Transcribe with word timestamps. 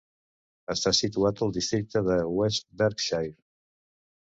Està 0.75 0.93
situat 1.01 1.45
al 1.47 1.55
districte 1.59 2.03
de 2.11 2.19
West 2.41 2.69
Berkshire. 2.83 3.35